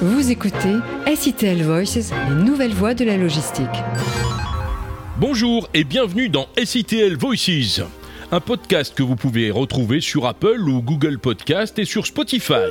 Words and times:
Vous 0.00 0.30
écoutez 0.30 0.76
SITL 1.12 1.60
Voices, 1.64 2.12
les 2.28 2.44
nouvelles 2.44 2.72
voies 2.72 2.94
de 2.94 3.04
la 3.04 3.16
logistique. 3.16 3.66
Bonjour 5.18 5.68
et 5.74 5.82
bienvenue 5.82 6.28
dans 6.28 6.46
SITL 6.56 7.16
Voices, 7.16 7.80
un 8.30 8.38
podcast 8.38 8.94
que 8.94 9.02
vous 9.02 9.16
pouvez 9.16 9.50
retrouver 9.50 10.00
sur 10.00 10.26
Apple 10.26 10.60
ou 10.68 10.82
Google 10.82 11.18
Podcast 11.18 11.80
et 11.80 11.84
sur 11.84 12.06
Spotify. 12.06 12.70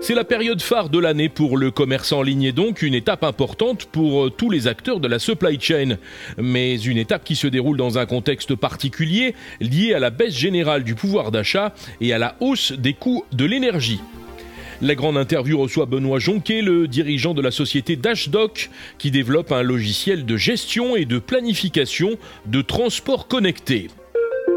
C'est 0.00 0.14
la 0.14 0.24
période 0.24 0.62
phare 0.62 0.88
de 0.88 0.98
l'année 0.98 1.28
pour 1.28 1.58
le 1.58 1.70
commerce 1.70 2.10
en 2.10 2.22
ligne 2.22 2.44
et 2.44 2.52
donc 2.52 2.80
une 2.80 2.94
étape 2.94 3.22
importante 3.22 3.84
pour 3.84 4.24
euh, 4.24 4.30
tous 4.30 4.48
les 4.48 4.66
acteurs 4.66 4.98
de 4.98 5.08
la 5.08 5.18
supply 5.18 5.60
chain. 5.60 5.98
Mais 6.38 6.80
une 6.80 6.96
étape 6.96 7.22
qui 7.22 7.36
se 7.36 7.48
déroule 7.48 7.76
dans 7.76 7.98
un 7.98 8.06
contexte 8.06 8.54
particulier 8.54 9.34
lié 9.60 9.92
à 9.92 9.98
la 9.98 10.08
baisse 10.08 10.34
générale 10.34 10.84
du 10.84 10.94
pouvoir 10.94 11.32
d'achat 11.32 11.74
et 12.00 12.14
à 12.14 12.18
la 12.18 12.34
hausse 12.40 12.72
des 12.72 12.94
coûts 12.94 13.24
de 13.30 13.44
l'énergie. 13.44 14.00
La 14.82 14.96
grande 14.96 15.16
interview 15.16 15.60
reçoit 15.60 15.86
Benoît 15.86 16.18
Jonquet, 16.18 16.60
le 16.60 16.88
dirigeant 16.88 17.34
de 17.34 17.40
la 17.40 17.52
société 17.52 17.94
Dashdoc, 17.94 18.68
qui 18.98 19.12
développe 19.12 19.52
un 19.52 19.62
logiciel 19.62 20.26
de 20.26 20.36
gestion 20.36 20.96
et 20.96 21.04
de 21.04 21.20
planification 21.20 22.18
de 22.46 22.62
transport 22.62 23.28
connecté. 23.28 23.90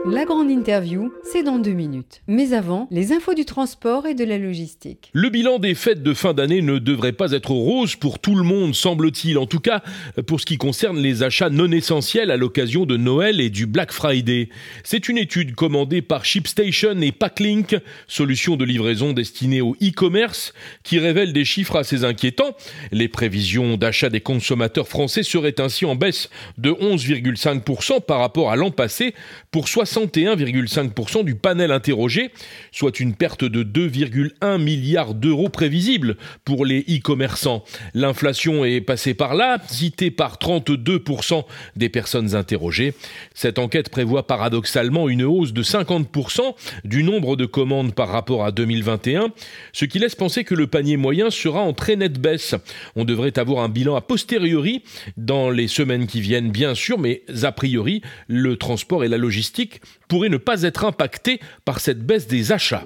La 0.08 0.24
grande 0.24 0.52
interview, 0.52 1.12
c'est 1.24 1.42
dans 1.42 1.58
deux 1.58 1.72
minutes. 1.72 2.22
Mais 2.28 2.54
avant, 2.54 2.88
les 2.92 3.12
infos 3.12 3.34
du 3.34 3.44
transport 3.44 4.06
et 4.06 4.14
de 4.14 4.24
la 4.24 4.38
logistique. 4.38 5.10
Le 5.14 5.30
bilan 5.30 5.58
des 5.58 5.74
fêtes 5.74 6.04
de 6.04 6.14
fin 6.14 6.36
d'année 6.36 6.62
ne 6.62 6.78
devrait 6.78 7.12
pas 7.12 7.32
être 7.32 7.50
rose 7.50 7.96
pour 7.96 8.20
tout 8.20 8.36
le 8.36 8.44
monde, 8.44 8.76
semble-t-il. 8.76 9.40
En 9.40 9.48
tout 9.48 9.60
cas, 9.60 9.82
pour 10.28 10.40
ce 10.40 10.46
qui 10.46 10.60
concerne 10.60 11.00
les 11.00 11.24
achats 11.24 11.50
non 11.50 11.72
essentiels 11.72 12.30
à 12.30 12.38
l'occasion 12.38 12.86
de 12.86 12.98
Noël 12.98 13.42
et 13.42 13.50
du 13.50 13.66
Black 13.66 13.92
Friday. 13.92 14.50
C'est 14.84 15.10
une 15.10 15.18
étude 15.18 15.56
commandée 15.56 16.04
par 16.04 16.24
ShipStation 16.24 17.02
et 17.02 17.12
Packlink, 17.12 17.76
solution 18.08 18.58
de 18.58 18.66
livraison 18.66 19.12
destinée 19.12 19.62
au 19.62 19.76
e-commerce, 19.82 20.54
qui 20.84 21.00
révèle 21.00 21.34
des 21.34 21.46
chiffres 21.46 21.78
assez 21.78 22.04
inquiétants. 22.04 22.56
Les 22.92 23.08
prévisions 23.08 23.76
d'achat 23.76 24.12
des 24.12 24.22
consommateurs 24.22 24.88
français 24.88 25.24
seraient 25.24 25.60
ainsi 25.60 25.84
en 25.84 25.96
baisse 25.96 26.30
de 26.60 26.70
11,5% 26.70 28.02
par 28.06 28.20
rapport 28.20 28.52
à 28.52 28.56
l'an 28.56 28.70
passé 28.70 29.16
pour 29.50 29.68
60 29.68 29.95
61,5% 29.96 31.24
du 31.24 31.36
panel 31.36 31.72
interrogé, 31.72 32.32
soit 32.72 33.00
une 33.00 33.16
perte 33.16 33.46
de 33.46 33.64
2,1 33.64 34.62
milliards 34.62 35.14
d'euros 35.14 35.48
prévisible 35.48 36.18
pour 36.44 36.66
les 36.66 36.82
e-commerçants. 36.82 37.64
L'inflation 37.94 38.66
est 38.66 38.82
passée 38.82 39.14
par 39.14 39.36
là, 39.36 39.58
citée 39.68 40.12
par 40.12 40.38
32% 40.38 41.46
des 41.78 41.88
personnes 41.88 42.36
interrogées. 42.36 42.94
Cette 43.34 43.58
enquête 43.58 43.90
prévoit 43.90 44.28
paradoxalement 44.28 45.08
une 45.08 45.24
hausse 45.24 45.54
de 45.54 45.64
50% 45.64 46.42
du 46.84 47.04
nombre 47.04 47.38
de 47.38 47.46
commandes 47.46 47.96
par 47.96 48.10
rapport 48.10 48.44
à 48.44 48.52
2021, 48.52 49.30
ce 49.72 49.86
qui 49.86 50.00
laisse 50.00 50.16
penser 50.16 50.44
que 50.44 50.56
le 50.56 50.68
panier 50.68 50.98
moyen 50.98 51.30
sera 51.30 51.62
en 51.62 51.72
très 51.72 51.96
nette 51.96 52.20
baisse. 52.20 52.56
On 52.98 53.06
devrait 53.06 53.40
avoir 53.40 53.64
un 53.64 53.70
bilan 53.70 53.96
a 53.96 54.02
posteriori 54.02 54.84
dans 55.16 55.50
les 55.50 55.68
semaines 55.68 56.08
qui 56.08 56.20
viennent, 56.20 56.52
bien 56.52 56.76
sûr, 56.76 57.00
mais 57.00 57.24
a 57.44 57.52
priori, 57.54 58.02
le 58.28 58.58
transport 58.58 59.06
et 59.06 59.08
la 59.08 59.18
logistique 59.18 59.80
pourrait 60.08 60.30
ne 60.30 60.38
pas 60.38 60.64
être 60.64 60.86
impacté 60.86 61.40
par 61.66 61.80
cette 61.80 62.06
baisse 62.06 62.28
des 62.28 62.52
achats. 62.52 62.84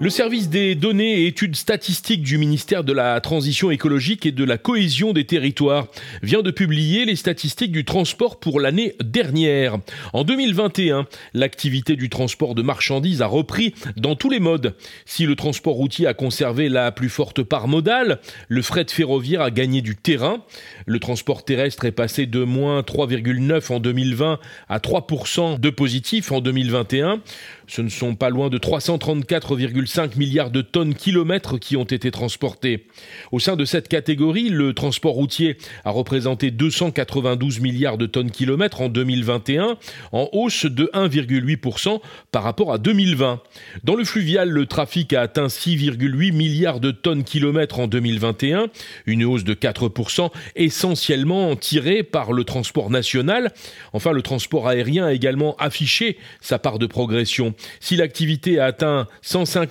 Le 0.00 0.10
service 0.10 0.48
des 0.48 0.74
données 0.74 1.20
et 1.20 1.26
études 1.28 1.54
statistiques 1.54 2.22
du 2.22 2.36
ministère 2.36 2.82
de 2.82 2.92
la 2.92 3.20
Transition 3.20 3.70
écologique 3.70 4.26
et 4.26 4.32
de 4.32 4.42
la 4.42 4.58
cohésion 4.58 5.12
des 5.12 5.24
territoires 5.24 5.86
vient 6.22 6.42
de 6.42 6.50
publier 6.50 7.04
les 7.04 7.14
statistiques 7.14 7.70
du 7.70 7.84
transport 7.84 8.40
pour 8.40 8.60
l'année 8.60 8.96
dernière. 9.02 9.78
En 10.12 10.24
2021, 10.24 11.06
l'activité 11.32 11.94
du 11.94 12.10
transport 12.10 12.56
de 12.56 12.62
marchandises 12.62 13.22
a 13.22 13.26
repris 13.26 13.74
dans 13.96 14.16
tous 14.16 14.30
les 14.30 14.40
modes. 14.40 14.74
Si 15.04 15.26
le 15.26 15.36
transport 15.36 15.74
routier 15.74 16.08
a 16.08 16.14
conservé 16.14 16.68
la 16.68 16.90
plus 16.90 17.08
forte 17.08 17.42
part 17.42 17.68
modale, 17.68 18.18
le 18.48 18.62
fret 18.62 18.86
ferroviaire 18.88 19.42
a 19.42 19.52
gagné 19.52 19.80
du 19.80 19.94
terrain. 19.94 20.42
Le 20.86 20.98
transport 20.98 21.44
terrestre 21.44 21.84
est 21.84 21.92
passé 21.92 22.26
de 22.26 22.42
moins 22.42 22.80
3,9 22.80 23.72
en 23.72 23.80
2020 23.80 24.40
à 24.68 24.78
3% 24.78 25.60
de 25.60 25.70
positif 25.70 26.32
en 26.32 26.40
2021. 26.40 27.20
Ce 27.66 27.80
ne 27.80 27.88
sont 27.88 28.14
pas 28.14 28.28
loin 28.28 28.50
de 28.50 28.58
334,5 28.58 29.83
milliards 30.16 30.50
de 30.50 30.62
tonnes 30.62 30.94
kilomètres 30.94 31.58
qui 31.58 31.76
ont 31.76 31.84
été 31.84 32.10
transportés. 32.10 32.86
Au 33.32 33.38
sein 33.38 33.56
de 33.56 33.64
cette 33.64 33.88
catégorie, 33.88 34.48
le 34.48 34.74
transport 34.74 35.14
routier 35.14 35.56
a 35.84 35.90
représenté 35.90 36.50
292 36.50 37.60
milliards 37.60 37.98
de 37.98 38.06
tonnes 38.06 38.30
kilomètres 38.30 38.80
en 38.80 38.88
2021, 38.88 39.76
en 40.12 40.28
hausse 40.32 40.66
de 40.66 40.90
1,8% 40.94 42.00
par 42.32 42.42
rapport 42.42 42.72
à 42.72 42.78
2020. 42.78 43.40
Dans 43.82 43.94
le 43.94 44.04
fluvial, 44.04 44.50
le 44.50 44.66
trafic 44.66 45.12
a 45.12 45.22
atteint 45.22 45.46
6,8 45.46 46.32
milliards 46.32 46.80
de 46.80 46.90
tonnes 46.90 47.24
kilomètres 47.24 47.78
en 47.80 47.86
2021, 47.86 48.68
une 49.06 49.24
hausse 49.24 49.44
de 49.44 49.54
4%, 49.54 50.30
essentiellement 50.56 51.56
tirée 51.56 52.02
par 52.02 52.32
le 52.32 52.44
transport 52.44 52.90
national. 52.90 53.52
Enfin, 53.92 54.12
le 54.12 54.22
transport 54.22 54.68
aérien 54.68 55.06
a 55.06 55.12
également 55.12 55.56
affiché 55.56 56.18
sa 56.40 56.58
part 56.58 56.78
de 56.78 56.86
progression. 56.86 57.54
Si 57.80 57.96
l'activité 57.96 58.58
a 58.58 58.66
atteint 58.66 59.06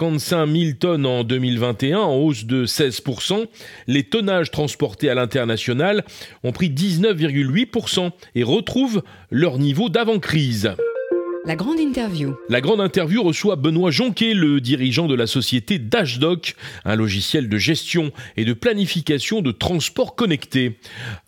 155 0.04 0.48
000 0.48 0.72
tonnes 0.80 1.06
en 1.06 1.24
2021, 1.24 2.00
en 2.00 2.16
hausse 2.18 2.46
de 2.46 2.66
16%, 2.66 3.46
les 3.88 4.04
tonnages 4.04 4.52
transportés 4.52 5.10
à 5.10 5.16
l'international 5.16 6.04
ont 6.44 6.52
pris 6.52 6.70
19,8% 6.70 8.12
et 8.36 8.44
retrouvent 8.44 9.04
leur 9.32 9.60
niveau 9.60 9.88
d'avant-crise. 9.90 10.76
La 11.46 11.58
grande 11.58 11.78
interview. 11.78 12.36
La 12.48 12.62
grande 12.62 12.80
interview 12.80 13.22
reçoit 13.22 13.58
Benoît 13.58 13.92
Jonquet, 13.92 14.34
le 14.34 14.62
dirigeant 14.62 15.08
de 15.08 15.14
la 15.14 15.28
société 15.28 15.78
Dashdoc, 15.78 16.56
un 16.86 16.96
logiciel 16.96 17.50
de 17.50 17.58
gestion 17.58 18.14
et 18.38 18.46
de 18.46 18.54
planification 18.54 19.42
de 19.42 19.52
transport 19.52 20.16
connecté. 20.16 20.80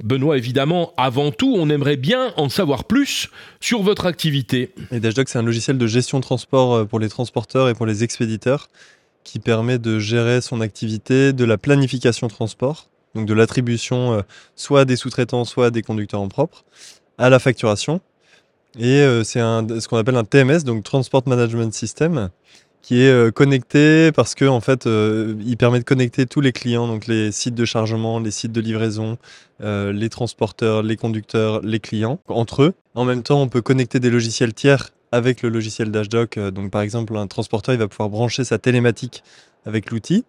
Benoît, 0.02 0.38
évidemment, 0.38 0.94
avant 0.96 1.32
tout, 1.32 1.54
on 1.58 1.70
aimerait 1.70 1.98
bien 1.98 2.32
en 2.38 2.48
savoir 2.48 2.86
plus 2.86 3.30
sur 3.60 3.82
votre 3.82 4.06
activité. 4.06 4.74
Et 4.94 5.02
Dashdoc, 5.02 5.28
c'est 5.28 5.38
un 5.38 5.44
logiciel 5.44 5.78
de 5.78 5.86
gestion 5.86 6.20
de 6.20 6.24
transport 6.24 6.76
euh, 6.76 6.86
pour 6.86 7.00
les 7.00 7.10
transporteurs 7.10 7.68
et 7.68 7.74
pour 7.74 7.86
les 7.86 8.06
expéditeurs 8.06 8.70
qui 9.26 9.40
permet 9.40 9.80
de 9.80 10.00
gérer 10.00 10.40
son 10.40 10.62
activité, 10.62 11.34
de 11.34 11.44
la 11.44 11.58
planification 11.58 12.30
transport, 12.30 12.90
donc 13.16 13.26
de 13.26 13.34
l'attribution 13.34 14.14
euh, 14.14 14.22
soit 14.56 14.86
des 14.86 14.96
sous-traitants, 14.96 15.44
soit 15.44 15.72
des 15.72 15.82
conducteurs 15.82 16.22
en 16.22 16.30
propre, 16.30 16.64
à 17.18 17.30
la 17.30 17.40
facturation 17.40 18.00
et 18.78 19.02
euh, 19.02 19.24
c'est 19.24 19.40
ce 19.40 19.88
qu'on 19.88 19.98
appelle 19.98 20.18
un 20.18 20.24
TMS, 20.24 20.64
donc 20.64 20.84
Transport 20.84 21.24
Management 21.28 21.74
System, 21.74 22.30
qui 22.82 23.02
est 23.02 23.10
euh, 23.10 23.32
connecté 23.32 24.12
parce 24.12 24.36
que 24.36 24.46
en 24.46 24.60
fait, 24.60 24.86
euh, 24.86 25.36
il 25.46 25.58
permet 25.58 25.80
de 25.80 25.84
connecter 25.84 26.26
tous 26.26 26.42
les 26.42 26.52
clients, 26.52 26.88
donc 26.88 27.08
les 27.08 27.32
sites 27.32 27.56
de 27.56 27.66
chargement, 27.66 28.20
les 28.20 28.32
sites 28.32 28.52
de 28.52 28.62
livraison, 28.62 29.18
les 29.62 30.10
transporteurs, 30.10 30.84
les 30.84 30.98
conducteurs, 30.98 31.62
les 31.62 31.80
clients 31.80 32.20
entre 32.28 32.64
eux. 32.64 32.74
En 32.94 33.06
même 33.06 33.24
temps, 33.24 33.42
on 33.42 33.48
peut 33.48 33.62
connecter 33.62 34.00
des 34.00 34.10
logiciels 34.10 34.54
tiers 34.54 34.90
avec 35.14 35.42
le 35.42 35.50
logiciel 35.50 35.92
Dashdoc. 35.92 36.38
donc 36.38 36.72
par 36.72 36.82
exemple, 36.82 37.16
un 37.16 37.28
transporteur, 37.28 37.74
il 37.74 37.78
va 37.78 37.88
pouvoir 37.88 38.10
brancher 38.10 38.44
sa 38.44 38.58
télématique 38.58 39.24
avec 39.66 39.92
l'outil 39.92 40.26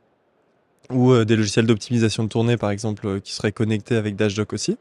ou 0.91 1.13
des 1.25 1.35
logiciels 1.35 1.67
d'optimisation 1.67 2.23
de 2.23 2.29
tournée, 2.29 2.57
par 2.57 2.71
exemple, 2.71 3.21
qui 3.21 3.33
seraient 3.33 3.51
connectés 3.51 3.97
avec 3.97 4.15
Dashdoc 4.15 4.53
aussi. 4.53 4.77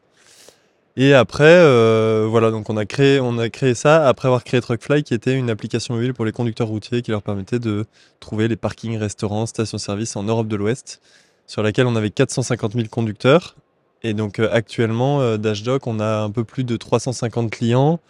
Et 0.98 1.12
après, 1.12 1.44
euh, 1.44 2.26
voilà, 2.28 2.50
donc 2.50 2.70
on 2.70 2.76
a 2.78 2.86
créé, 2.86 3.20
on 3.20 3.36
a 3.36 3.50
créé 3.50 3.74
ça 3.74 4.08
après 4.08 4.28
avoir 4.28 4.44
créé 4.44 4.62
Truckfly, 4.62 5.02
qui 5.02 5.12
était 5.12 5.34
une 5.34 5.50
application 5.50 5.94
mobile 5.94 6.14
pour 6.14 6.24
les 6.24 6.32
conducteurs 6.32 6.68
routiers 6.68 7.02
qui 7.02 7.10
leur 7.10 7.22
permettait 7.22 7.58
de 7.58 7.84
trouver 8.18 8.48
les 8.48 8.56
parkings, 8.56 8.96
restaurants, 8.96 9.44
stations-service 9.44 10.16
en 10.16 10.22
Europe 10.22 10.48
de 10.48 10.56
l'Ouest, 10.56 11.02
sur 11.46 11.62
laquelle 11.62 11.86
on 11.86 11.96
avait 11.96 12.08
450 12.08 12.72
000 12.72 12.86
conducteurs. 12.88 13.56
Et 14.02 14.14
donc 14.14 14.38
euh, 14.38 14.48
actuellement, 14.50 15.20
euh, 15.20 15.36
Dashdoc, 15.36 15.86
on 15.86 16.00
a 16.00 16.20
un 16.20 16.30
peu 16.30 16.44
plus 16.44 16.64
de 16.64 16.78
350 16.78 17.50
clients 17.50 18.00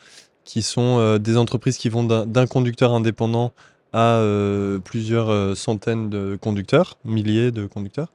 qui 0.44 0.62
sont 0.62 1.18
des 1.18 1.36
entreprises 1.36 1.76
qui 1.76 1.88
vont 1.88 2.04
d'un 2.04 2.46
conducteur 2.46 2.92
indépendant 2.92 3.52
à 3.92 4.22
plusieurs 4.84 5.56
centaines 5.56 6.08
de 6.08 6.38
conducteurs, 6.40 6.98
milliers 7.04 7.50
de 7.50 7.66
conducteurs. 7.66 8.12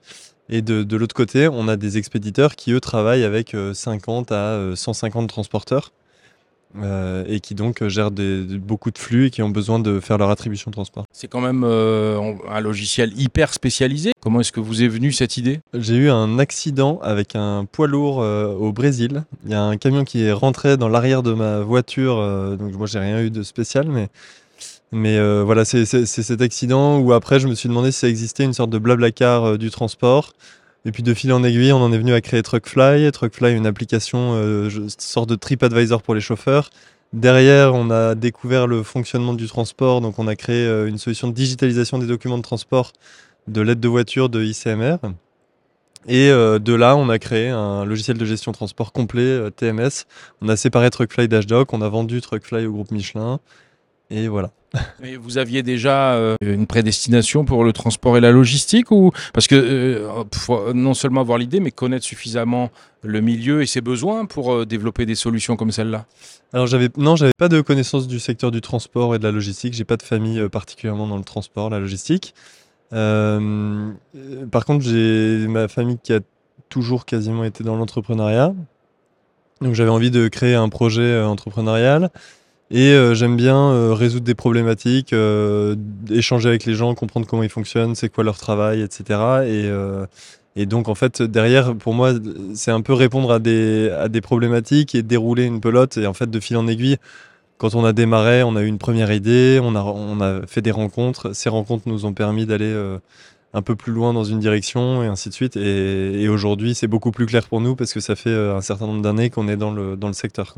Et 0.54 0.62
de, 0.62 0.98
l'autre 0.98 1.16
côté, 1.16 1.48
on 1.48 1.70
a 1.70 1.78
des 1.78 1.98
expéditeurs 1.98 2.58
qui, 2.58 2.74
eux, 2.74 2.82
travaillent 2.82 3.24
avec 3.24 3.56
50 3.74 4.34
euh, 4.34 4.74
à 4.74 4.76
150 4.76 5.24
euh, 5.24 5.28
transporteurs 5.28 5.94
euh, 6.76 7.24
et 7.26 7.40
qui 7.40 7.56
donc 7.56 7.86
gèrent 7.88 8.12
beaucoup 8.12 8.92
de 8.92 8.98
flux 8.98 9.28
et 9.28 9.30
qui 9.30 9.42
ont 9.42 9.50
besoin 9.50 9.80
de 9.80 10.02
faire 10.02 10.18
leur 10.18 10.30
attribution 10.30 10.70
de 10.70 10.74
transport. 10.74 11.06
C'est 11.14 11.30
quand 11.30 11.40
même 11.40 11.64
un 11.64 12.60
logiciel 12.60 13.14
hyper 13.18 13.54
spécialisé. 13.54 14.12
Comment 14.20 14.42
est-ce 14.42 14.52
que 14.52 14.60
vous 14.60 14.84
est 14.84 14.90
venue 14.90 15.14
cette 15.14 15.38
idée? 15.38 15.62
J'ai 15.74 15.96
eu 15.96 16.10
un 16.10 16.38
accident 16.38 17.00
avec 17.02 17.38
un 17.38 17.64
poids 17.64 17.88
lourd 17.88 18.18
au 18.18 18.74
Brésil. 18.74 19.24
Il 19.46 19.52
y 19.52 19.54
a 19.54 19.64
un 19.64 19.78
camion 19.78 20.04
qui 20.04 20.24
est 20.24 20.34
rentré 20.34 20.76
dans 20.76 20.90
l'arrière 20.90 21.24
de 21.24 21.34
ma 21.34 21.62
voiture, 21.62 22.18
donc 22.58 22.74
moi 22.74 22.88
j'ai 22.88 23.00
rien 23.00 23.22
eu 23.22 23.30
de 23.30 23.44
spécial, 23.44 23.88
mais 23.88 24.10
mais 24.92 25.18
euh, 25.18 25.44
voilà, 25.46 25.64
c'est 25.64 25.86
cet 25.86 26.42
accident 26.42 27.00
où 27.00 27.14
après, 27.14 27.40
je 27.40 27.48
me 27.48 27.56
suis 27.56 27.70
demandé 27.70 27.92
si 27.92 28.00
ça 28.00 28.10
existait 28.10 28.44
une 28.44 28.54
sorte 28.54 28.70
de 28.70 28.78
blablacar 28.78 29.46
euh, 29.46 29.58
du 29.58 29.72
transport. 29.72 30.34
Et 30.84 30.92
puis 30.92 31.04
de 31.04 31.14
fil 31.14 31.32
en 31.32 31.44
aiguille, 31.44 31.72
on 31.72 31.78
en 31.78 31.94
est 31.94 31.98
venu 31.98 32.14
à 32.14 32.20
créer 32.20 32.42
Truckfly. 32.42 33.10
Truckfly, 33.12 33.54
une 33.54 33.68
application, 33.68 34.34
euh, 34.34 34.70
sorte 34.98 35.30
de 35.30 35.36
TripAdvisor 35.36 36.02
pour 36.02 36.14
les 36.14 36.22
chauffeurs. 36.22 36.72
Derrière, 37.14 37.74
on 37.74 37.90
a 37.90 38.16
découvert 38.16 38.68
le 38.68 38.84
fonctionnement 38.84 39.34
du 39.34 39.48
transport, 39.48 40.02
donc 40.02 40.18
on 40.18 40.28
a 40.28 40.36
créé 40.36 40.66
une 40.88 40.98
solution 40.98 41.28
de 41.28 41.34
digitalisation 41.34 42.00
des 42.00 42.08
documents 42.08 42.38
de 42.38 42.44
transport 42.44 42.94
de 43.48 43.60
l'aide 43.62 43.82
de 43.82 43.88
voiture 43.90 44.30
de 44.30 44.42
ICMR. 44.42 44.96
Et 46.08 46.30
de 46.30 46.74
là, 46.74 46.96
on 46.96 47.10
a 47.10 47.20
créé 47.20 47.50
un 47.50 47.84
logiciel 47.84 48.18
de 48.18 48.24
gestion 48.24 48.54
transport 48.54 48.94
complet, 48.94 49.52
TMS. 49.52 50.06
On 50.42 50.48
a 50.48 50.56
séparé 50.56 50.90
Truckfly 50.90 51.28
d'HDoc, 51.28 51.74
on 51.74 51.82
a 51.82 51.90
vendu 51.90 52.22
Truckfly 52.22 52.66
au 52.66 52.72
groupe 52.72 52.92
Michelin. 52.92 53.42
Et 54.12 54.28
voilà. 54.28 54.52
Et 55.04 55.18
vous 55.18 55.38
aviez 55.38 55.64
déjà 55.64 56.18
une 56.42 56.68
prédestination 56.68 57.44
pour 57.44 57.64
le 57.64 57.74
transport 57.74 58.16
et 58.16 58.22
la 58.22 58.32
logistique 58.32 58.92
ou 58.92 59.12
parce 59.34 59.48
que 59.48 60.06
non 60.74 60.94
seulement 60.94 61.22
avoir 61.22 61.38
l'idée, 61.38 61.60
mais 61.60 61.72
connaître 61.72 62.06
suffisamment 62.06 62.70
le 63.04 63.20
milieu 63.20 63.62
et 63.62 63.66
ses 63.66 63.82
besoins 63.82 64.26
pour 64.26 64.66
développer 64.66 65.06
des 65.06 65.16
solutions 65.16 65.58
comme 65.58 65.72
celle-là? 65.72 66.06
Alors 66.54 66.68
j'avais 66.68 66.88
non, 66.96 67.18
j'avais 67.18 67.34
pas 67.38 67.50
de 67.50 67.60
connaissance 67.60 68.08
du 68.08 68.20
secteur 68.20 68.52
du 68.52 68.62
transport 68.62 69.14
et 69.14 69.20
de 69.20 69.24
la 69.24 69.32
logistique. 69.32 69.74
J'ai 69.74 69.84
pas 69.84 69.98
de 69.98 70.04
famille 70.04 70.48
particulièrement 70.50 71.08
dans 71.08 71.18
le 71.18 71.26
transport, 71.26 71.70
la 71.70 71.80
logistique. 71.80 72.34
Euh, 72.94 73.92
par 74.52 74.66
contre, 74.66 74.86
j'ai 74.86 75.48
ma 75.48 75.68
famille 75.68 75.98
qui 76.02 76.14
a 76.14 76.20
toujours 76.70 77.06
quasiment 77.06 77.44
été 77.44 77.64
dans 77.64 77.76
l'entrepreneuriat. 77.76 78.54
Donc 79.62 79.76
j'avais 79.76 79.90
envie 79.90 80.12
de 80.12 80.28
créer 80.28 80.56
un 80.56 80.70
projet 80.70 81.02
euh, 81.02 81.28
entrepreneurial. 81.28 82.10
Et 82.72 82.94
euh, 82.94 83.14
j'aime 83.14 83.36
bien 83.36 83.94
résoudre 83.94 84.26
des 84.26 84.36
problématiques, 84.36 85.14
échanger 86.10 86.50
avec 86.50 86.66
les 86.66 86.74
gens, 86.74 86.96
comprendre 86.96 87.28
comment 87.28 87.44
ils 87.44 87.50
fonctionnent, 87.50 87.96
c'est 87.96 88.10
quoi 88.10 88.24
leur 88.24 88.38
travail, 88.38 88.82
etc. 88.82 89.20
Et, 90.56 90.66
donc 90.66 90.90
en 90.90 90.96
fait 90.96 91.22
derrière, 91.22 91.76
pour 91.76 91.94
moi, 91.94 92.14
c'est 92.56 92.72
un 92.72 92.82
peu 92.82 92.94
répondre 92.94 93.32
à 93.32 93.40
des, 93.40 94.22
problématiques 94.22 94.96
et 94.96 95.04
dérouler 95.04 95.46
une 95.46 95.62
pelote. 95.62 95.98
Et 95.98 96.08
en 96.08 96.14
fait 96.14 96.30
de 96.30 96.40
fil 96.40 96.58
en 96.58 96.68
aiguille, 96.68 96.98
quand 97.62 97.76
on 97.76 97.86
a 97.86 97.94
démarré, 97.94 98.42
on 98.42 98.56
a 98.56 98.64
eu 98.64 98.66
une 98.66 98.80
première 98.80 99.12
idée, 99.12 99.60
on 99.62 99.76
a, 99.76 100.42
fait 100.48 100.64
des 100.64 100.72
rencontres. 100.72 101.36
Ces 101.36 101.48
rencontres 101.48 101.88
nous 101.88 102.06
ont 102.06 102.14
permis 102.14 102.48
d'aller 102.48 102.66
euh, 102.66 102.98
un 103.54 103.62
peu 103.62 103.76
plus 103.76 103.94
loin 103.94 104.14
dans 104.14 104.24
une 104.24 104.40
direction 104.40 105.04
et 105.04 105.06
ainsi 105.06 105.30
de 105.30 105.36
suite. 105.36 105.58
Et, 105.58 106.28
aujourd'hui, 106.28 106.74
c'est 106.74 106.88
beaucoup 106.88 107.12
plus 107.12 107.28
clair 107.28 107.48
pour 107.48 107.62
nous 107.62 107.76
parce 107.76 107.94
que 107.94 108.00
ça 108.00 108.16
fait 108.16 108.32
euh, 108.32 108.58
un 108.58 108.62
certain 108.62 108.88
nombre 108.88 109.04
d'années 109.04 109.30
qu'on 109.30 109.48
est 109.48 109.58
dans 109.58 109.72
le, 109.72 109.96
secteur. 110.14 110.56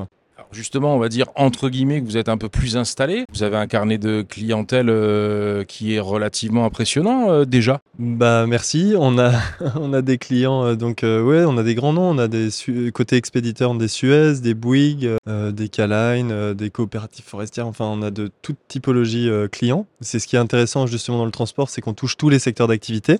Justement, 0.53 0.95
on 0.95 0.99
va 0.99 1.09
dire 1.09 1.27
entre 1.35 1.69
guillemets 1.69 2.01
que 2.01 2.05
vous 2.05 2.17
êtes 2.17 2.29
un 2.29 2.37
peu 2.37 2.49
plus 2.49 2.77
installé. 2.77 3.25
Vous 3.33 3.43
avez 3.43 3.57
un 3.57 3.67
carnet 3.67 3.97
de 3.97 4.21
clientèle 4.27 4.89
euh, 4.89 5.63
qui 5.63 5.95
est 5.95 5.99
relativement 5.99 6.65
impressionnant 6.65 7.29
euh, 7.29 7.45
déjà. 7.45 7.81
Bah 7.99 8.45
merci. 8.47 8.95
On 8.97 9.17
a 9.19 9.33
on 9.75 9.93
a 9.93 10.01
des 10.01 10.17
clients 10.17 10.65
euh, 10.65 10.75
donc 10.75 11.01
ouais, 11.03 11.45
on 11.45 11.57
a 11.57 11.63
des 11.63 11.75
grands 11.75 11.93
noms. 11.93 12.09
On 12.09 12.17
a 12.17 12.27
des 12.27 12.49
côté 12.93 13.17
expéditeurs 13.17 13.73
des 13.75 13.87
Suez, 13.87 14.39
des 14.41 14.53
Bouygues, 14.53 15.17
des 15.27 15.69
Caline, 15.69 16.53
des 16.53 16.69
coopératives 16.69 17.25
forestières. 17.25 17.67
Enfin, 17.67 17.85
on 17.85 18.01
a 18.01 18.11
de 18.11 18.29
toute 18.41 18.57
typologie 18.67 19.29
clients. 19.51 19.85
C'est 20.01 20.19
ce 20.19 20.27
qui 20.27 20.35
est 20.35 20.39
intéressant 20.39 20.85
justement 20.87 21.17
dans 21.17 21.25
le 21.25 21.31
transport, 21.31 21.69
c'est 21.69 21.81
qu'on 21.81 21.93
touche 21.93 22.17
tous 22.17 22.29
les 22.29 22.39
secteurs 22.39 22.67
d'activité. 22.67 23.19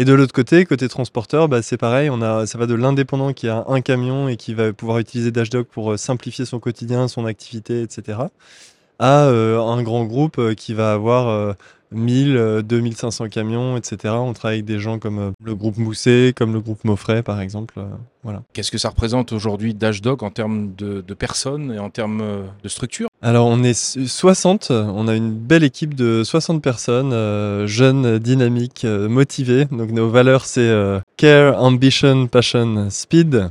Et 0.00 0.06
de 0.06 0.14
l'autre 0.14 0.32
côté, 0.32 0.64
côté 0.64 0.88
transporteur, 0.88 1.50
bah, 1.50 1.60
c'est 1.60 1.76
pareil, 1.76 2.08
on 2.08 2.22
a, 2.22 2.46
ça 2.46 2.56
va 2.56 2.64
de 2.64 2.72
l'indépendant 2.72 3.34
qui 3.34 3.48
a 3.48 3.66
un 3.68 3.82
camion 3.82 4.28
et 4.28 4.38
qui 4.38 4.54
va 4.54 4.72
pouvoir 4.72 4.98
utiliser 4.98 5.30
Dashdog 5.30 5.66
pour 5.66 5.92
euh, 5.92 5.98
simplifier 5.98 6.46
son 6.46 6.58
quotidien, 6.58 7.06
son 7.06 7.26
activité, 7.26 7.82
etc., 7.82 8.18
à 8.98 9.24
euh, 9.24 9.60
un 9.60 9.82
grand 9.82 10.06
groupe 10.06 10.38
euh, 10.38 10.54
qui 10.54 10.72
va 10.72 10.94
avoir 10.94 11.54
1000, 11.92 12.62
2500 12.64 13.28
camions, 13.28 13.76
etc. 13.76 14.14
On 14.16 14.32
travaille 14.32 14.60
avec 14.60 14.64
des 14.64 14.78
gens 14.78 14.98
comme 14.98 15.34
le 15.44 15.54
groupe 15.54 15.76
Mousset, 15.76 16.32
comme 16.34 16.54
le 16.54 16.62
groupe 16.62 16.82
Moffret, 16.84 17.22
par 17.22 17.38
exemple. 17.38 17.74
voilà. 18.22 18.42
Qu'est-ce 18.54 18.70
que 18.70 18.78
ça 18.78 18.88
représente 18.88 19.32
aujourd'hui 19.32 19.74
Dashdog 19.74 20.24
en 20.24 20.30
termes 20.30 20.74
de, 20.76 21.02
de 21.02 21.14
personnes 21.14 21.74
et 21.74 21.78
en 21.78 21.90
termes 21.90 22.24
de 22.62 22.68
structure? 22.70 23.09
Alors 23.22 23.46
on 23.48 23.62
est 23.62 23.74
60, 23.74 24.70
on 24.70 25.06
a 25.06 25.14
une 25.14 25.32
belle 25.32 25.62
équipe 25.62 25.94
de 25.94 26.24
60 26.24 26.62
personnes, 26.62 27.12
euh, 27.12 27.66
jeunes, 27.66 28.18
dynamiques, 28.18 28.86
euh, 28.86 29.10
motivées. 29.10 29.66
Donc 29.66 29.90
nos 29.90 30.08
valeurs 30.08 30.46
c'est 30.46 30.60
euh, 30.60 31.00
care, 31.18 31.62
ambition, 31.62 32.28
passion, 32.28 32.88
speed, 32.88 33.50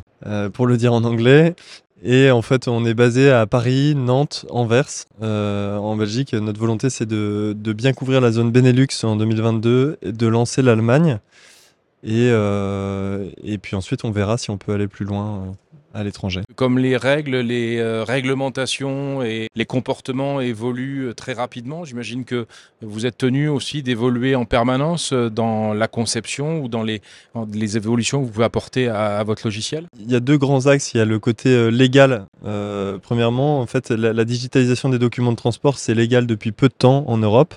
pour 0.54 0.66
le 0.66 0.76
dire 0.76 0.94
en 0.94 1.04
anglais. 1.04 1.56
Et 2.04 2.32
en 2.32 2.42
fait 2.42 2.68
on 2.68 2.84
est 2.84 2.96
basé 2.96 3.30
à 3.30 3.46
Paris, 3.46 3.94
Nantes, 3.96 4.48
Anvers, 4.50 5.06
en 5.22 5.96
Belgique. 5.96 6.34
Notre 6.34 6.60
volonté 6.60 6.90
c'est 6.90 7.08
de, 7.08 7.54
bien 7.74 7.94
couvrir 7.94 8.22
la 8.22 8.32
zone 8.32 8.52
Benelux 8.52 8.88
en 9.04 9.18
2022 9.18 9.98
et 10.02 10.12
de 10.12 10.28
lancer 10.28 10.64
l'Allemagne. 10.64 11.20
Et 12.04 12.32
puis 13.62 13.76
ensuite 13.76 14.04
on 14.04 14.10
verra 14.10 14.40
si 14.40 14.50
on 14.50 14.58
peut 14.58 14.74
aller 14.74 14.88
plus 14.88 15.06
loin 15.06 15.56
à 15.94 16.04
l'étranger. 16.04 16.42
Comme 16.56 16.78
les 16.78 16.98
règles, 16.98 17.38
les 17.38 17.78
euh, 17.78 18.04
réglementations 18.04 19.24
et 19.24 19.48
les 19.56 19.66
comportements 19.66 20.40
évoluent 20.40 21.08
euh, 21.08 21.14
très 21.14 21.34
rapidement, 21.34 21.86
j'imagine 21.86 22.26
que 22.26 22.46
vous 22.82 23.06
êtes 23.06 23.18
tenu 23.18 23.50
aussi 23.50 23.84
d'évoluer 23.84 24.36
en 24.36 24.46
permanence 24.46 25.14
euh, 25.14 25.30
dans 25.30 25.74
la 25.74 25.88
conception 25.88 26.62
ou 26.62 26.68
dans 26.68 26.84
les, 26.84 27.02
les 27.54 27.78
évolutions 27.78 28.22
que 28.22 28.26
vous 28.26 28.32
pouvez 28.32 28.46
apporter 28.46 28.88
à, 28.88 29.24
votre 29.24 29.46
logiciel? 29.46 29.88
Il 30.00 30.12
y 30.12 30.16
a 30.16 30.20
deux 30.20 30.38
grands 30.38 30.68
axes. 30.68 30.94
Il 30.94 30.98
y 30.98 31.02
a 31.02 31.06
le 31.06 31.20
côté 31.20 31.72
légal. 31.72 32.26
premièrement, 33.02 33.60
en 33.60 33.66
fait, 33.66 33.90
la 33.90 34.26
digitalisation 34.26 34.90
des 34.90 35.00
documents 35.00 35.32
de 35.32 35.38
transport, 35.38 35.78
c'est 35.78 35.94
légal 35.94 36.26
depuis 36.26 36.52
peu 36.52 36.68
de 36.68 36.74
temps 36.74 37.04
en 37.08 37.18
Europe. 37.18 37.56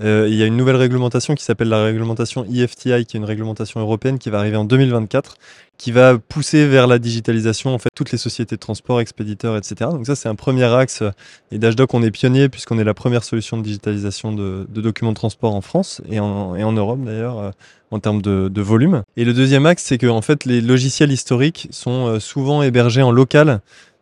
Euh, 0.00 0.28
il 0.28 0.36
y 0.36 0.42
a 0.42 0.46
une 0.46 0.56
nouvelle 0.56 0.76
réglementation 0.76 1.34
qui 1.34 1.44
s'appelle 1.44 1.68
la 1.68 1.82
réglementation 1.82 2.44
IFTI, 2.48 3.04
qui 3.04 3.16
est 3.16 3.18
une 3.18 3.24
réglementation 3.24 3.80
européenne 3.80 4.18
qui 4.18 4.30
va 4.30 4.38
arriver 4.38 4.56
en 4.56 4.64
2024, 4.64 5.36
qui 5.76 5.90
va 5.90 6.18
pousser 6.18 6.66
vers 6.68 6.86
la 6.86 6.98
digitalisation 6.98 7.74
en 7.74 7.78
fait 7.78 7.88
toutes 7.94 8.12
les 8.12 8.18
sociétés 8.18 8.54
de 8.54 8.60
transport, 8.60 9.00
expéditeurs, 9.00 9.56
etc. 9.56 9.90
Donc 9.90 10.06
ça 10.06 10.14
c'est 10.14 10.28
un 10.28 10.36
premier 10.36 10.64
axe. 10.64 11.02
Et 11.50 11.58
Dashdoc 11.58 11.94
on 11.94 12.02
est 12.02 12.12
pionnier 12.12 12.48
puisqu'on 12.48 12.78
est 12.78 12.84
la 12.84 12.94
première 12.94 13.24
solution 13.24 13.56
de 13.56 13.62
digitalisation 13.62 14.32
de, 14.32 14.66
documents 14.68 15.10
de 15.10 15.16
transport 15.16 15.54
en 15.54 15.60
France 15.60 16.00
et 16.08 16.20
en, 16.20 16.72
Europe 16.72 17.00
d'ailleurs 17.04 17.38
euh, 17.38 17.50
en 17.90 17.98
termes 17.98 18.22
de, 18.22 18.48
de, 18.48 18.62
volume. 18.62 19.02
Et 19.16 19.24
le 19.24 19.34
deuxième 19.34 19.66
axe 19.66 19.82
c'est 19.84 19.98
que 19.98 20.06
en 20.06 20.22
fait 20.22 20.44
les 20.44 20.60
logiciels 20.60 21.10
historiques 21.10 21.68
sont 21.70 22.06
euh, 22.06 22.20
souvent 22.20 22.62
hébergés 22.62 23.02
en 23.02 23.10
local 23.10 23.60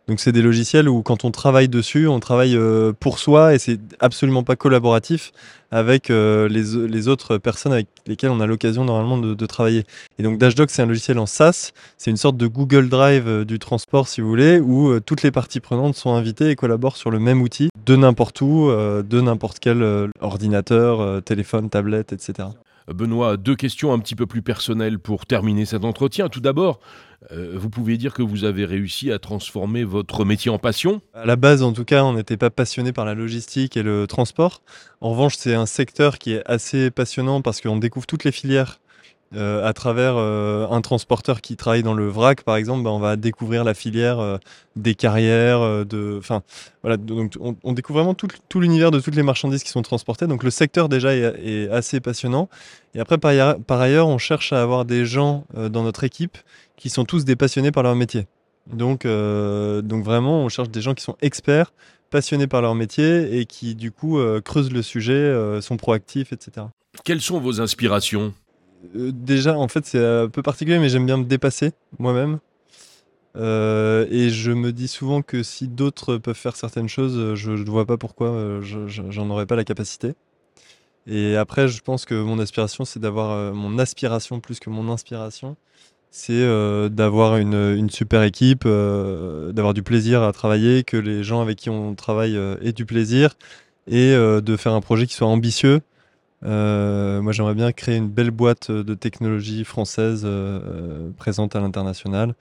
donc 0.08 0.20
c'est 0.20 0.30
des 0.30 0.42
logiciels 0.42 0.88
où 0.88 1.02
quand 1.02 1.24
on 1.24 1.32
travaille 1.32 1.68
dessus, 1.68 2.06
on 2.06 2.20
travaille 2.20 2.56
euh, 2.56 2.92
pour 2.92 3.18
soi 3.18 3.54
et 3.54 3.58
c'est 3.58 3.80
absolument 3.98 4.44
pas 4.44 4.54
collaboratif 4.54 5.32
avec 5.72 6.10
euh, 6.10 6.48
les, 6.48 7.08
autres 7.08 7.38
personnes 7.38 7.72
avec 7.72 7.88
lesquelles 8.06 8.30
on 8.30 8.38
a 8.38 8.46
l'occasion 8.46 8.84
normalement 8.84 9.18
de, 9.18 9.34
de, 9.34 9.46
travailler. 9.46 9.82
Et 10.20 10.22
donc 10.22 10.38
Dashdog 10.38 10.68
c'est 10.70 10.82
un 10.82 10.86
logiciel 10.86 11.18
en 11.18 11.26
SaaS, 11.26 11.72
c'est 11.98 12.12
une 12.12 12.16
sorte 12.16 12.36
de 12.36 12.46
Google 12.46 12.88
Drive 12.88 13.26
euh, 13.26 13.44
du 13.44 13.58
transport 13.58 14.06
si 14.06 14.20
vous 14.20 14.28
voulez, 14.28 14.60
où 14.60 15.00
toutes 15.00 15.24
les 15.24 15.32
parties 15.32 15.58
prenantes 15.58 15.96
sont 15.96 16.14
invitées 16.14 16.50
et 16.50 16.56
collaborent 16.56 16.96
sur 16.96 17.10
le 17.10 17.18
même 17.18 17.42
outil 17.42 17.68
de 17.84 17.96
n'importe 17.96 18.40
où, 18.40 18.70
de 18.70 19.20
n'importe 19.20 19.58
quel 19.60 20.10
ordinateur, 20.20 21.22
téléphone, 21.22 21.70
tablette, 21.70 22.12
etc. 22.12 22.48
Benoît, 22.88 23.36
deux 23.36 23.56
questions 23.56 23.92
un 23.92 23.98
petit 23.98 24.14
peu 24.14 24.26
plus 24.26 24.42
personnelles 24.42 24.98
pour 24.98 25.26
terminer 25.26 25.64
cet 25.64 25.84
entretien. 25.84 26.28
Tout 26.28 26.40
d'abord, 26.40 26.80
euh, 27.32 27.54
vous 27.56 27.70
pouvez 27.70 27.96
dire 27.96 28.14
que 28.14 28.22
vous 28.22 28.44
avez 28.44 28.64
réussi 28.64 29.10
à 29.10 29.18
transformer 29.18 29.84
votre 29.84 30.24
métier 30.24 30.50
en 30.50 30.58
passion? 30.58 31.00
À 31.14 31.26
la 31.26 31.36
base, 31.36 31.62
en 31.62 31.72
tout 31.72 31.84
cas, 31.84 32.04
on 32.04 32.12
n'était 32.12 32.36
pas 32.36 32.50
passionné 32.50 32.92
par 32.92 33.04
la 33.04 33.14
logistique 33.14 33.76
et 33.76 33.82
le 33.82 34.06
transport. 34.06 34.62
En 35.00 35.10
revanche, 35.10 35.34
c'est 35.36 35.54
un 35.54 35.66
secteur 35.66 36.18
qui 36.18 36.32
est 36.32 36.42
assez 36.46 36.90
passionnant 36.90 37.42
parce 37.42 37.60
qu'on 37.60 37.76
découvre 37.76 38.06
toutes 38.06 38.24
les 38.24 38.32
filières 38.32 38.78
à 39.34 39.72
travers 39.72 40.14
euh, 40.16 40.68
un 40.70 40.80
transporteur 40.80 41.40
qui 41.40 41.56
travaille 41.56 41.82
dans 41.82 41.94
le 41.94 42.08
vrac, 42.08 42.42
par 42.42 42.56
exemple, 42.56 42.84
bah, 42.84 42.90
on 42.90 43.00
va 43.00 43.16
découvrir 43.16 43.64
la 43.64 43.74
filière 43.74 44.20
euh, 44.20 44.38
des 44.76 44.94
carrières, 44.94 45.60
enfin, 46.18 46.42
voilà, 46.82 46.96
donc 46.96 47.32
on, 47.40 47.72
découvre 47.72 47.98
vraiment 47.98 48.14
tout, 48.14 48.28
l'univers 48.60 48.90
de 48.90 49.00
toutes 49.00 49.16
les 49.16 49.22
marchandises 49.22 49.64
qui 49.64 49.70
sont 49.70 49.82
transportées. 49.82 50.26
Donc 50.26 50.44
le 50.44 50.50
secteur 50.50 50.88
déjà 50.88 51.14
est, 51.14 51.68
assez 51.70 52.00
passionnant. 52.00 52.48
Et 52.94 53.00
après, 53.00 53.18
par, 53.18 53.80
ailleurs, 53.80 54.08
on 54.08 54.18
cherche 54.18 54.52
à 54.52 54.62
avoir 54.62 54.84
des 54.84 55.04
gens 55.06 55.44
dans 55.54 55.82
notre 55.82 56.04
équipe 56.04 56.38
qui 56.76 56.90
sont 56.90 57.04
tous 57.04 57.24
des 57.24 57.36
passionnés 57.36 57.72
par 57.72 57.82
leur 57.82 57.96
métier. 57.96 58.26
Donc, 58.70 59.06
donc 59.06 60.04
vraiment, 60.04 60.40
on 60.42 60.48
cherche 60.50 60.68
des 60.68 60.82
gens 60.82 60.94
qui 60.94 61.02
sont 61.02 61.16
experts, 61.22 61.72
passionnés 62.10 62.46
par 62.46 62.60
leur 62.60 62.74
métier 62.74 63.38
et 63.38 63.46
qui 63.46 63.74
du 63.74 63.90
coup 63.90 64.20
creusent 64.44 64.72
le 64.72 64.82
sujet, 64.82 65.60
sont 65.62 65.78
proactifs, 65.78 66.34
etc. 66.34 66.66
Quelles 67.02 67.22
sont 67.22 67.40
vos 67.40 67.60
inspirations? 67.62 68.32
euh, 68.32 68.45
déjà, 68.94 69.56
en 69.56 69.68
fait, 69.68 69.86
c'est 69.86 70.04
un 70.04 70.28
peu 70.28 70.42
particulier, 70.42 70.78
mais 70.78 70.88
j'aime 70.88 71.06
bien 71.06 71.16
me 71.16 71.24
dépasser 71.24 71.72
moi-même. 71.98 72.38
Euh, 73.36 74.06
et 74.10 74.30
je 74.30 74.50
me 74.50 74.72
dis 74.72 74.88
souvent 74.88 75.20
que 75.22 75.42
si 75.42 75.68
d'autres 75.68 76.16
peuvent 76.16 76.36
faire 76.36 76.56
certaines 76.56 76.88
choses, 76.88 77.34
je 77.34 77.50
ne 77.52 77.64
vois 77.64 77.84
pas 77.84 77.98
pourquoi 77.98 78.28
euh, 78.28 78.62
j'en 78.62 79.30
aurais 79.30 79.46
pas 79.46 79.56
la 79.56 79.64
capacité. 79.64 80.14
Et 81.06 81.36
après, 81.36 81.68
je 81.68 81.82
pense 81.82 82.04
que 82.04 82.14
mon 82.14 82.38
aspiration, 82.38 82.84
c'est 82.84 82.98
d'avoir 82.98 83.54
mon 83.54 83.78
aspiration 83.78 84.40
plus 84.40 84.58
que 84.58 84.70
mon 84.70 84.90
inspiration. 84.90 85.56
C'est 86.10 86.46
d'avoir 86.90 87.36
une, 87.36 87.90
super 87.90 88.22
équipe, 88.22 88.64
d'avoir 88.64 89.74
du 89.74 89.82
plaisir 89.82 90.22
à 90.22 90.32
travailler, 90.32 90.82
que 90.82 90.96
les 90.96 91.22
gens 91.22 91.42
avec 91.42 91.58
qui 91.58 91.70
on 91.70 91.94
travaille 91.94 92.36
aient 92.62 92.72
du 92.72 92.86
plaisir 92.86 93.34
et 93.86 94.14
de 94.14 94.56
faire 94.56 94.72
un 94.72 94.80
projet 94.80 95.06
qui 95.06 95.14
soit 95.14 95.28
ambitieux 95.28 95.82
euh, 96.44 97.20
moi, 97.22 97.32
j'aimerais 97.32 97.54
bien 97.54 97.72
créer 97.72 97.96
une 97.96 98.08
belle 98.08 98.30
boîte 98.30 98.70
de 98.70 98.94
technologie 98.94 99.64
française 99.64 100.22
euh, 100.24 101.10
présente 101.16 101.56
à 101.56 101.60
l'international 101.60 102.34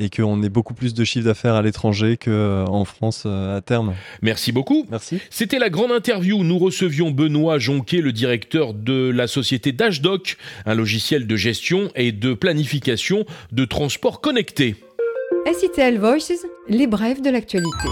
et 0.00 0.10
qu'on 0.10 0.42
ait 0.44 0.48
beaucoup 0.48 0.74
plus 0.74 0.94
de 0.94 1.02
chiffre 1.02 1.24
d'affaires 1.24 1.54
à 1.54 1.62
l'étranger 1.62 2.16
qu'en 2.16 2.84
France 2.84 3.26
à 3.26 3.60
terme. 3.64 3.94
Merci 4.22 4.52
beaucoup. 4.52 4.86
Merci. 4.90 5.20
C'était 5.28 5.58
la 5.58 5.70
grande 5.70 5.90
interview. 5.90 6.44
Nous 6.44 6.58
recevions 6.58 7.10
Benoît 7.10 7.58
Jonquet, 7.58 8.00
le 8.00 8.12
directeur 8.12 8.74
de 8.74 9.10
la 9.10 9.26
société 9.26 9.72
Dashdoc, 9.72 10.36
un 10.66 10.74
logiciel 10.74 11.26
de 11.26 11.36
gestion 11.36 11.90
et 11.96 12.12
de 12.12 12.34
planification 12.34 13.24
de 13.50 13.64
transport 13.64 14.20
connecté. 14.20 14.76
SITL 15.52 15.98
Voices, 15.98 16.46
les 16.68 16.86
brèves 16.86 17.20
de 17.20 17.30
l'actualité. 17.30 17.88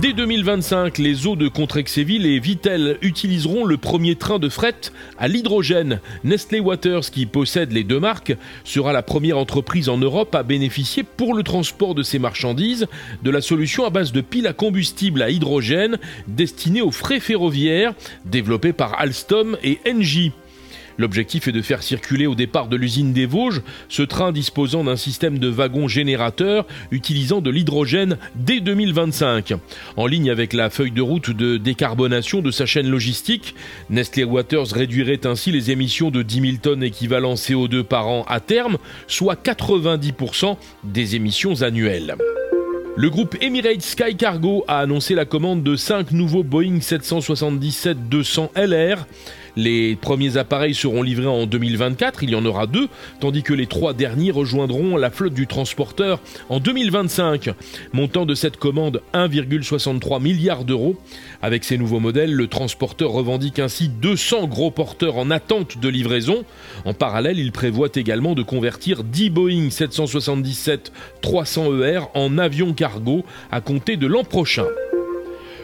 Dès 0.00 0.12
2025, 0.12 0.98
les 0.98 1.26
eaux 1.26 1.36
de 1.36 1.48
Contrexéville 1.48 2.26
et 2.26 2.38
Vitel 2.38 2.98
utiliseront 3.00 3.64
le 3.64 3.76
premier 3.76 4.16
train 4.16 4.38
de 4.38 4.48
fret 4.48 4.74
à 5.18 5.28
l'hydrogène. 5.28 6.00
Nestlé 6.24 6.60
Waters, 6.60 7.10
qui 7.10 7.26
possède 7.26 7.72
les 7.72 7.84
deux 7.84 8.00
marques, 8.00 8.36
sera 8.64 8.92
la 8.92 9.02
première 9.02 9.38
entreprise 9.38 9.88
en 9.88 9.96
Europe 9.96 10.34
à 10.34 10.42
bénéficier 10.42 11.04
pour 11.04 11.34
le 11.34 11.42
transport 11.42 11.94
de 11.94 12.02
ses 12.02 12.18
marchandises 12.18 12.86
de 13.22 13.30
la 13.30 13.40
solution 13.40 13.86
à 13.86 13.90
base 13.90 14.12
de 14.12 14.20
piles 14.20 14.46
à 14.46 14.52
combustible 14.52 15.22
à 15.22 15.30
hydrogène 15.30 15.98
destinée 16.28 16.82
aux 16.82 16.90
frais 16.90 17.20
ferroviaires, 17.20 17.94
développée 18.24 18.72
par 18.72 18.98
Alstom 19.00 19.56
et 19.62 19.78
Engie. 19.88 20.32
L'objectif 20.98 21.48
est 21.48 21.52
de 21.52 21.62
faire 21.62 21.82
circuler 21.82 22.26
au 22.26 22.34
départ 22.34 22.68
de 22.68 22.76
l'usine 22.76 23.12
des 23.12 23.26
Vosges 23.26 23.62
ce 23.88 24.02
train 24.02 24.32
disposant 24.32 24.84
d'un 24.84 24.96
système 24.96 25.38
de 25.38 25.48
wagons 25.48 25.88
générateurs 25.88 26.66
utilisant 26.90 27.40
de 27.40 27.50
l'hydrogène 27.50 28.16
dès 28.36 28.60
2025. 28.60 29.54
En 29.96 30.06
ligne 30.06 30.30
avec 30.30 30.52
la 30.52 30.70
feuille 30.70 30.92
de 30.92 31.02
route 31.02 31.30
de 31.30 31.56
décarbonation 31.56 32.40
de 32.40 32.50
sa 32.50 32.66
chaîne 32.66 32.88
logistique, 32.88 33.54
Nestlé 33.90 34.24
Waters 34.24 34.68
réduirait 34.72 35.26
ainsi 35.26 35.50
les 35.50 35.70
émissions 35.70 36.10
de 36.10 36.22
10 36.22 36.40
000 36.40 36.52
tonnes 36.62 36.82
équivalent 36.82 37.34
CO2 37.34 37.82
par 37.82 38.08
an 38.08 38.24
à 38.28 38.40
terme, 38.40 38.78
soit 39.06 39.42
90% 39.42 40.56
des 40.84 41.16
émissions 41.16 41.62
annuelles. 41.62 42.16
Le 42.96 43.10
groupe 43.10 43.36
Emirates 43.40 43.82
Sky 43.82 44.14
Cargo 44.16 44.64
a 44.68 44.78
annoncé 44.78 45.16
la 45.16 45.24
commande 45.24 45.64
de 45.64 45.74
5 45.74 46.12
nouveaux 46.12 46.44
Boeing 46.44 46.78
777-200 46.78 48.50
LR. 48.54 49.04
Les 49.56 49.96
premiers 49.96 50.36
appareils 50.36 50.74
seront 50.74 51.02
livrés 51.02 51.26
en 51.26 51.46
2024, 51.46 52.22
il 52.22 52.30
y 52.30 52.34
en 52.34 52.44
aura 52.44 52.66
deux, 52.66 52.88
tandis 53.20 53.42
que 53.42 53.54
les 53.54 53.66
trois 53.66 53.94
derniers 53.94 54.30
rejoindront 54.30 54.96
la 54.96 55.10
flotte 55.10 55.34
du 55.34 55.46
transporteur 55.46 56.20
en 56.48 56.60
2025. 56.60 57.50
Montant 57.92 58.26
de 58.26 58.34
cette 58.34 58.56
commande 58.56 59.02
1,63 59.12 60.20
milliard 60.20 60.64
d'euros. 60.64 60.96
Avec 61.42 61.64
ces 61.64 61.78
nouveaux 61.78 62.00
modèles, 62.00 62.32
le 62.32 62.48
transporteur 62.48 63.12
revendique 63.12 63.58
ainsi 63.58 63.88
200 63.88 64.48
gros 64.48 64.70
porteurs 64.70 65.16
en 65.16 65.30
attente 65.30 65.78
de 65.78 65.88
livraison. 65.88 66.44
En 66.84 66.94
parallèle, 66.94 67.38
il 67.38 67.52
prévoit 67.52 67.88
également 67.94 68.34
de 68.34 68.42
convertir 68.42 69.04
10 69.04 69.30
Boeing 69.30 69.68
777-300ER 69.68 71.84
e 71.84 72.00
en 72.14 72.38
avions 72.38 72.72
cargo 72.72 73.24
à 73.52 73.60
compter 73.60 73.96
de 73.96 74.06
l'an 74.06 74.24
prochain. 74.24 74.66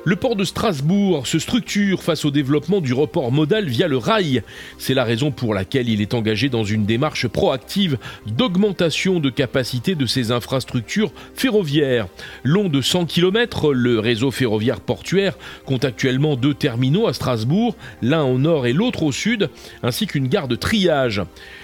Le 0.06 0.16
port 0.16 0.34
de 0.34 0.44
Strasbourg 0.44 1.26
se 1.26 1.38
structure 1.38 2.02
face 2.02 2.24
au 2.24 2.30
développement 2.30 2.80
du 2.80 2.94
report 2.94 3.30
modal 3.30 3.68
via 3.68 3.86
le 3.86 3.98
rail. 3.98 4.42
C'est 4.78 4.94
la 4.94 5.04
raison 5.04 5.30
pour 5.30 5.52
laquelle 5.52 5.90
il 5.90 6.00
est 6.00 6.14
engagé 6.14 6.48
dans 6.48 6.64
une 6.64 6.86
démarche 6.86 7.28
proactive 7.28 7.98
d'augmentation 8.26 9.20
de 9.20 9.28
capacité 9.28 9.94
de 9.94 10.06
ses 10.06 10.32
infrastructures 10.32 11.12
ferroviaires. 11.34 12.08
Long 12.44 12.70
de 12.70 12.80
100 12.80 13.04
km, 13.04 13.74
le 13.74 13.98
réseau 13.98 14.30
ferroviaire 14.30 14.80
portuaire 14.80 15.36
compte 15.66 15.84
actuellement 15.84 16.34
deux 16.34 16.54
terminaux 16.54 17.06
à 17.06 17.12
Strasbourg, 17.12 17.76
l'un 18.00 18.22
au 18.22 18.38
nord 18.38 18.66
et 18.66 18.72
l'autre 18.72 19.02
au 19.02 19.12
sud, 19.12 19.50
ainsi 19.82 20.06
qu'une 20.06 20.28
gare 20.28 20.48
de 20.48 20.56
triage. 20.56 21.20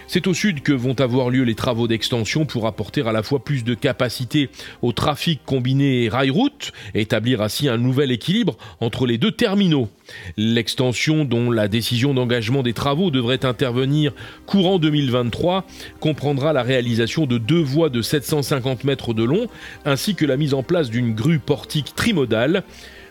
C'est 0.09 0.29
au 0.29 0.35
sud 0.35 0.63
que 0.63 0.73
vont 0.73 0.99
avoir 1.01 1.31
lieu 1.31 1.43
les 1.43 1.57
travaux 1.57 1.89
d'extension 1.89 2.47
pour 2.47 2.69
apporter 2.69 3.03
à 3.03 3.11
la 3.11 3.25
fois 3.25 3.43
plus 3.43 3.65
de 3.65 3.75
capacité 3.75 4.51
au 4.81 4.93
trafic 4.93 5.41
combiné 5.45 6.09
rail-route 6.09 6.73
et 6.95 7.01
établir 7.01 7.43
ainsi 7.43 7.69
un 7.69 7.77
nouvel 7.77 8.13
équilibre 8.13 8.57
entre 8.81 9.05
les 9.05 9.19
deux 9.19 9.33
terminaux. 9.33 9.89
L'extension 10.37 11.25
dont 11.25 11.51
la 11.51 11.67
décision 11.67 12.15
d'engagement 12.15 12.63
des 12.63 12.73
travaux 12.73 13.11
devrait 13.11 13.45
intervenir 13.45 14.13
courant 14.47 14.79
2023 14.79 15.67
comprendra 15.99 16.53
la 16.53 16.63
réalisation 16.63 17.27
de 17.27 17.37
deux 17.37 17.63
voies 17.63 17.89
de 17.89 18.01
750 18.01 18.85
mètres 18.85 19.13
de 19.13 19.25
long 19.25 19.49
ainsi 19.85 20.15
que 20.15 20.25
la 20.25 20.37
mise 20.37 20.55
en 20.55 20.63
place 20.63 20.89
d'une 20.89 21.15
grue 21.15 21.41
portique 21.41 21.97
trimodale. 21.97 22.63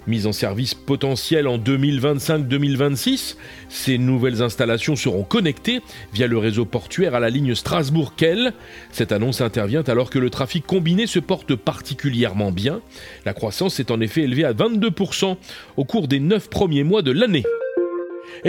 Mise 0.07 0.27
en 0.27 0.31
service 0.33 0.75
potentielle 0.75 1.47
en 1.47 1.57
2025-2026, 1.57 3.37
ces 3.69 3.97
nouvelles 3.97 4.43
installations 4.43 4.95
seront 4.95 5.23
connectées 5.23 5.81
via 6.13 6.27
le 6.27 6.37
réseau 6.37 6.65
portuaire 6.65 7.15
à 7.15 7.19
la 7.19 7.31
ligne 7.31 7.55
Strasbourg-Kell. 7.55 8.53
Cette 8.91 9.11
annonce 9.11 9.41
intervient 9.41 9.83
alors 9.83 10.11
que 10.11 10.19
le 10.19 10.29
trafic 10.29 10.67
combiné 10.67 11.07
se 11.07 11.19
porte 11.19 11.55
particulièrement 11.55 12.51
bien. 12.51 12.81
La 13.25 13.33
croissance 13.33 13.79
est 13.79 13.89
en 13.89 13.99
effet 13.99 14.21
élevée 14.21 14.45
à 14.45 14.53
22% 14.53 15.37
au 15.77 15.83
cours 15.85 16.07
des 16.07 16.19
9 16.19 16.49
premiers 16.49 16.83
mois 16.83 17.01
de 17.01 17.11
l'année. 17.11 17.43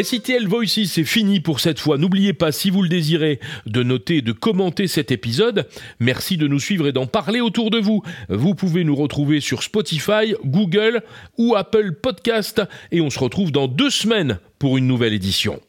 SITL 0.02 0.46
Voices, 0.46 0.86
c'est 0.86 1.04
fini 1.04 1.40
pour 1.40 1.60
cette 1.60 1.80
fois. 1.80 1.96
N'oubliez 1.96 2.34
pas, 2.34 2.52
si 2.52 2.70
vous 2.70 2.82
le 2.82 2.88
désirez, 2.88 3.40
de 3.66 3.82
noter 3.82 4.18
et 4.18 4.22
de 4.22 4.32
commenter 4.32 4.88
cet 4.88 5.10
épisode. 5.10 5.66
Merci 6.00 6.36
de 6.36 6.46
nous 6.46 6.60
suivre 6.60 6.86
et 6.86 6.92
d'en 6.92 7.06
parler 7.06 7.40
autour 7.40 7.70
de 7.70 7.78
vous. 7.78 8.02
Vous 8.28 8.54
pouvez 8.54 8.84
nous 8.84 8.94
retrouver 8.94 9.40
sur 9.40 9.62
Spotify, 9.62 10.34
Google 10.44 11.02
ou 11.38 11.54
Apple 11.56 11.92
Podcast 11.92 12.62
et 12.92 13.00
on 13.00 13.10
se 13.10 13.18
retrouve 13.18 13.52
dans 13.52 13.68
deux 13.68 13.90
semaines 13.90 14.38
pour 14.58 14.76
une 14.76 14.86
nouvelle 14.86 15.14
édition. 15.14 15.60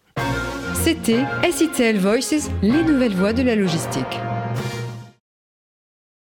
C'était 0.73 1.23
SITL 1.49 1.97
Voices, 1.97 2.49
les 2.61 2.83
nouvelles 2.83 3.15
voies 3.15 3.33
de 3.33 3.43
la 3.43 3.55
logistique. 3.55 4.05